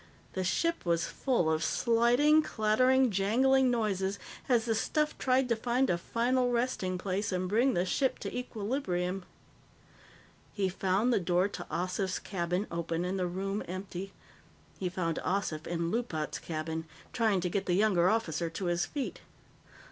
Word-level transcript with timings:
The 0.33 0.43
ship 0.43 0.83
was 0.83 1.05
full 1.05 1.47
of 1.51 1.63
sliding, 1.63 2.41
clattering, 2.41 3.11
jangling 3.11 3.69
noises 3.69 4.17
as 4.49 4.65
the 4.65 4.73
stuff 4.73 5.15
tried 5.19 5.47
to 5.49 5.55
find 5.55 5.91
a 5.91 5.97
final 5.99 6.49
resting 6.49 6.97
place 6.97 7.31
and 7.31 7.47
bring 7.47 7.75
the 7.75 7.85
ship 7.85 8.17
to 8.21 8.35
equilibrium. 8.35 9.23
He 10.53 10.69
found 10.69 11.13
the 11.13 11.19
door 11.19 11.47
to 11.49 11.67
Ossif's 11.69 12.17
cabin 12.17 12.65
open 12.71 13.05
and 13.05 13.19
the 13.19 13.27
room 13.27 13.61
empty. 13.67 14.11
He 14.79 14.89
found 14.89 15.19
Ossif 15.23 15.67
in 15.67 15.91
Loopat's 15.91 16.39
cabin, 16.39 16.85
trying 17.13 17.39
to 17.41 17.49
get 17.51 17.67
the 17.67 17.75
younger 17.75 18.09
officer 18.09 18.49
to 18.49 18.65
his 18.65 18.87
feet. 18.87 19.21